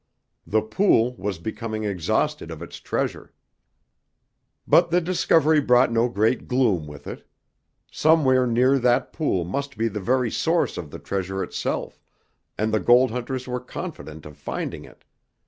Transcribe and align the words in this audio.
The 0.47 0.63
pool 0.63 1.13
was 1.17 1.37
becoming 1.37 1.83
exhausted 1.83 2.49
of 2.49 2.63
its 2.63 2.77
treasure! 2.79 3.33
But 4.67 4.89
the 4.89 4.99
discovery 4.99 5.61
brought 5.61 5.91
no 5.91 6.09
great 6.09 6.47
gloom 6.47 6.87
with 6.87 7.05
it. 7.05 7.23
Somewhere 7.91 8.47
near 8.47 8.79
that 8.79 9.13
pool 9.13 9.43
must 9.45 9.77
be 9.77 9.87
the 9.87 9.99
very 9.99 10.31
source 10.31 10.75
of 10.79 10.89
the 10.89 10.97
treasure 10.97 11.43
itself, 11.43 12.01
and 12.57 12.73
the 12.73 12.79
gold 12.79 13.11
hunters 13.11 13.47
were 13.47 13.59
confident 13.59 14.25
of 14.25 14.37
finding 14.37 14.85
it. 14.85 15.03